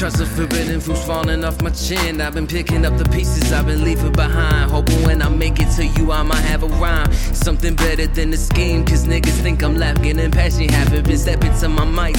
Trust 0.00 0.18
of 0.22 0.28
forbidden 0.28 0.80
fruits 0.80 1.04
falling 1.04 1.44
off 1.44 1.60
my 1.60 1.68
chin. 1.68 2.22
I've 2.22 2.32
been 2.32 2.46
picking 2.46 2.86
up 2.86 2.96
the 2.96 3.04
pieces 3.10 3.52
I've 3.52 3.66
been 3.66 3.84
leaving 3.84 4.12
behind. 4.12 4.70
Hoping 4.70 5.02
when 5.02 5.20
I 5.20 5.28
make 5.28 5.60
it 5.60 5.70
to 5.76 5.84
you, 5.84 6.10
I 6.10 6.22
might 6.22 6.40
have 6.40 6.62
a 6.62 6.68
rhyme. 6.68 7.12
Something 7.12 7.74
better 7.74 8.06
than 8.06 8.30
the 8.30 8.38
scheme, 8.38 8.86
cause 8.86 9.06
niggas 9.06 9.42
think 9.42 9.62
I'm 9.62 9.76
laughing 9.76 10.18
and 10.18 10.32
passion. 10.32 10.70
Haven't 10.70 11.06
been 11.06 11.18
stepping 11.18 11.52
to 11.60 11.68
my 11.68 11.84
mic. 11.84 12.16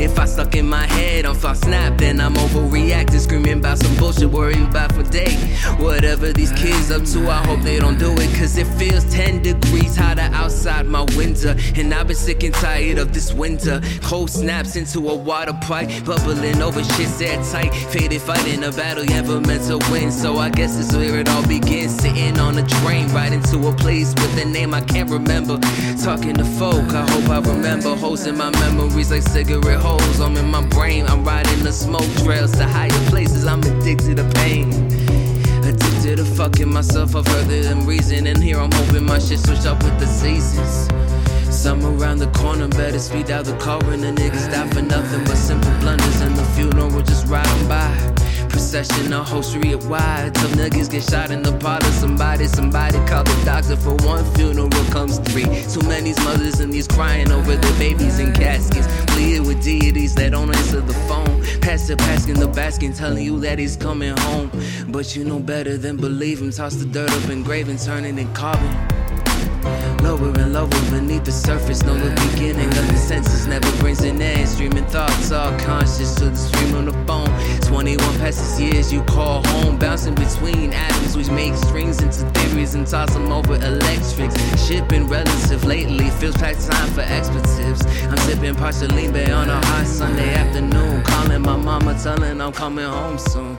If 0.00 0.18
I 0.18 0.24
stuck 0.24 0.56
in 0.56 0.68
my 0.68 0.84
head 0.88 1.24
on 1.24 1.36
I 1.44 1.52
snap, 1.52 1.98
then 1.98 2.20
I'm 2.20 2.34
overreacting. 2.34 3.20
Screaming 3.20 3.58
about 3.58 3.78
some 3.78 3.94
bullshit, 3.94 4.28
worrying 4.28 4.66
about 4.66 4.92
for 4.92 5.04
day. 5.04 5.36
Whatever 5.78 6.32
these 6.32 6.50
kids 6.50 6.90
up 6.90 7.04
to, 7.12 7.30
I 7.30 7.46
hope 7.46 7.60
they 7.60 7.78
don't 7.78 8.00
do 8.00 8.10
it, 8.10 8.36
cause 8.40 8.56
it 8.58 8.66
feels 8.76 9.04
10 9.04 9.42
degrees 9.42 9.89
outside 10.60 10.86
my 10.86 11.04
window. 11.16 11.54
And 11.76 11.92
I've 11.94 12.06
been 12.06 12.16
sick 12.16 12.42
and 12.42 12.54
tired 12.54 12.98
of 12.98 13.12
this 13.12 13.32
winter. 13.32 13.80
Cold 14.02 14.30
snaps 14.30 14.76
into 14.76 15.08
a 15.08 15.14
water 15.14 15.56
pipe, 15.62 15.88
bubbling 16.04 16.60
over 16.60 16.82
shit 16.84 17.08
set 17.08 17.44
tight. 17.50 17.70
Faded 17.90 18.20
fighting 18.20 18.64
a 18.64 18.72
battle 18.72 19.04
you 19.04 19.14
ever 19.14 19.40
meant 19.40 19.64
to 19.64 19.78
win. 19.90 20.12
So 20.12 20.36
I 20.36 20.50
guess 20.50 20.78
it's 20.78 20.94
where 20.94 21.18
it 21.18 21.28
all 21.28 21.46
begins. 21.46 21.96
Sitting 21.96 22.38
on 22.38 22.58
a 22.58 22.66
train, 22.66 23.08
right 23.12 23.32
into 23.32 23.68
a 23.68 23.72
place 23.72 24.12
with 24.14 24.38
a 24.38 24.44
name 24.44 24.74
I 24.74 24.82
can't 24.82 25.10
remember. 25.10 25.58
Talking 26.02 26.34
to 26.36 26.44
folk, 26.44 26.92
I 26.92 27.08
hope 27.10 27.28
I 27.30 27.40
remember. 27.40 27.96
Holes 27.96 28.26
in 28.26 28.36
my 28.36 28.50
memories 28.50 29.10
like 29.10 29.22
cigarette 29.22 29.80
holes. 29.80 30.20
I'm 30.20 30.36
in 30.36 30.46
my 30.46 30.66
brain, 30.66 31.06
I'm 31.06 31.24
riding 31.24 31.62
the 31.62 31.72
smoke 31.72 32.10
trails 32.22 32.52
to 32.52 32.66
higher 32.66 32.90
places. 33.08 33.46
I'm 33.46 33.60
addicted 33.60 34.18
to 34.18 34.24
pain. 34.40 35.09
Fucking 36.40 36.72
myself 36.72 37.14
up 37.16 37.28
further 37.28 37.60
than 37.60 37.84
reason. 37.84 38.26
And 38.26 38.42
here 38.42 38.58
I'm 38.58 38.72
hoping 38.72 39.04
my 39.04 39.18
shit 39.18 39.40
switch 39.40 39.66
up 39.66 39.82
with 39.82 40.00
the 40.00 40.06
seasons. 40.06 40.88
Summer 41.54 41.94
around 41.94 42.16
the 42.16 42.28
corner, 42.28 42.66
better 42.66 42.98
speed 42.98 43.30
out 43.30 43.44
the 43.44 43.54
car 43.58 43.78
and 43.92 44.02
the 44.02 44.12
niggas 44.12 44.50
die 44.50 44.66
for 44.68 44.80
nothing 44.80 45.22
but 45.24 45.36
simple 45.36 45.70
blunders. 45.80 46.22
And 46.22 46.34
the 46.34 46.42
funeral 46.56 47.02
just 47.02 47.26
riding 47.26 47.68
by. 47.68 47.94
Procession, 48.48 49.12
a 49.12 49.22
whole 49.22 49.42
street 49.42 49.84
wide. 49.84 50.34
Some 50.38 50.52
niggas 50.52 50.90
get 50.90 51.02
shot 51.02 51.30
in 51.30 51.42
the 51.42 51.52
parlor. 51.58 51.92
Somebody, 52.00 52.46
somebody 52.46 52.96
call 53.06 53.24
the 53.24 53.42
doctor 53.44 53.76
for 53.76 53.94
one 54.06 54.24
funeral 54.32 54.70
comes 54.90 55.18
three. 55.18 55.44
Too 55.44 55.86
many 55.86 56.14
mothers 56.24 56.60
and 56.60 56.72
these 56.72 56.88
crying 56.88 57.30
over 57.30 57.54
their 57.54 57.78
babies 57.78 58.18
in 58.18 58.32
caskets. 58.32 58.88
Bleed 59.12 59.40
with 59.40 59.62
deities 59.62 60.14
that 60.14 60.32
don't 60.32 60.48
answer 60.48 60.80
the 60.80 60.94
Pastor 61.96 62.06
passing 62.06 62.34
the 62.34 62.46
basket, 62.46 62.94
telling 62.94 63.24
you 63.24 63.40
that 63.40 63.58
he's 63.58 63.76
coming 63.76 64.16
home. 64.18 64.50
But 64.88 65.16
you 65.16 65.24
know 65.24 65.40
better 65.40 65.76
than 65.76 65.96
believe 65.96 66.40
him. 66.40 66.52
Toss 66.52 66.76
the 66.76 66.84
dirt 66.84 67.10
up 67.10 67.30
in 67.30 67.42
grave 67.42 67.68
and 67.68 67.80
turn 67.80 68.04
it 68.04 68.16
in 68.16 68.32
carbon. 68.32 68.70
Lower 70.02 70.32
and 70.38 70.52
lower 70.52 70.68
beneath 70.90 71.24
the 71.24 71.32
surface, 71.32 71.82
know 71.82 71.94
the 71.94 72.10
beginning 72.32 72.68
of 72.68 72.88
the 72.88 72.96
senses 72.96 73.46
never 73.46 73.70
brings 73.78 74.02
an 74.02 74.20
end. 74.20 74.48
Streaming 74.48 74.86
thoughts, 74.86 75.30
all 75.30 75.56
conscious 75.58 76.14
to 76.16 76.30
the 76.30 76.36
stream 76.36 76.74
on 76.74 76.86
the 76.86 76.92
phone. 77.06 77.28
21 77.68 77.98
passes 78.18 78.60
years, 78.60 78.92
you 78.92 79.02
call 79.02 79.46
home, 79.48 79.78
bouncing 79.78 80.14
between 80.14 80.72
atoms, 80.72 81.16
which 81.16 81.30
make 81.30 81.54
strings 81.54 82.02
into 82.02 82.28
theories 82.30 82.74
and 82.74 82.86
toss 82.86 83.12
them 83.12 83.30
over 83.30 83.56
electrics. 83.56 84.34
Shipping 84.66 85.06
relative 85.06 85.64
lately 85.64 86.08
feels 86.10 86.36
packed 86.36 86.66
time 86.66 86.90
for 86.92 87.02
expletives. 87.02 87.84
I'm 88.06 88.16
sipping 88.18 88.54
partially 88.54 89.10
bay 89.12 89.30
on 89.30 89.50
a 89.50 89.64
hot 89.66 89.86
Sunday 89.86 90.34
afternoon, 90.34 91.02
calling 91.02 91.42
my 91.42 91.56
mama, 91.56 91.79
telling 92.02 92.40
I'm 92.40 92.52
coming 92.52 92.86
home 92.86 93.18
soon. 93.18 93.58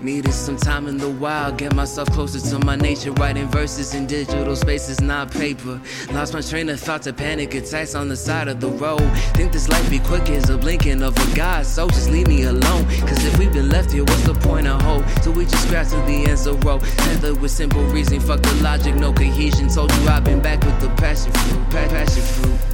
Needed 0.00 0.32
some 0.32 0.56
time 0.56 0.86
in 0.86 0.98
the 0.98 1.08
wild, 1.08 1.56
get 1.56 1.74
myself 1.74 2.10
closer 2.10 2.40
to 2.50 2.64
my 2.64 2.76
nature. 2.76 3.12
Writing 3.12 3.48
verses 3.48 3.94
in 3.94 4.06
digital 4.06 4.54
spaces, 4.56 5.00
not 5.00 5.30
paper. 5.30 5.80
Lost 6.12 6.34
my 6.34 6.40
train 6.42 6.68
of 6.68 6.80
thought 6.80 7.02
to 7.02 7.12
panic 7.12 7.54
attacks 7.54 7.94
on 7.94 8.08
the 8.08 8.16
side 8.16 8.48
of 8.48 8.60
the 8.60 8.68
road. 8.68 9.00
Think 9.34 9.52
this 9.52 9.68
life 9.68 9.88
be 9.88 10.00
quick 10.00 10.28
as 10.30 10.50
a 10.50 10.58
blinking 10.58 11.02
of 11.02 11.16
a 11.16 11.36
god, 11.36 11.64
so 11.64 11.88
just 11.88 12.10
leave 12.10 12.26
me 12.26 12.42
alone. 12.42 12.84
Cause 13.06 13.24
if 13.24 13.38
we've 13.38 13.52
been 13.52 13.70
left 13.70 13.92
here, 13.92 14.04
what's 14.04 14.26
the 14.26 14.34
point 14.34 14.66
of 14.66 14.82
hope? 14.82 15.04
So 15.22 15.30
we 15.30 15.44
just 15.44 15.66
scratch 15.66 15.88
to 15.90 15.96
the 15.96 16.26
ends 16.28 16.46
of 16.46 16.62
road. 16.64 16.82
Tethered 16.82 17.40
with 17.40 17.52
simple 17.52 17.84
reason, 17.84 18.20
fuck 18.20 18.42
the 18.42 18.54
logic, 18.62 18.96
no 18.96 19.12
cohesion. 19.12 19.68
Told 19.68 19.90
you 19.94 20.08
I've 20.08 20.24
been 20.24 20.40
back 20.40 20.62
with 20.64 20.78
the 20.80 20.90
passion 21.00 21.32
fruit 21.32 21.70
passion 21.70 22.22
fruit, 22.22 22.73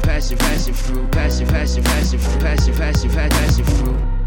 passion, 0.00 0.38
passion 0.38 0.74
fruit, 0.74 1.10
passion, 1.12 1.46
passion, 1.46 1.82
passion, 1.84 2.18
fruit. 2.18 2.40
passion, 2.40 2.74
passion, 2.74 3.10
passion 3.10 3.64
fruit. 3.64 4.21